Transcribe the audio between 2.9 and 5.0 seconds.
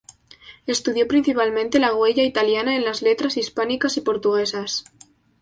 letras hispánicas y portuguesas.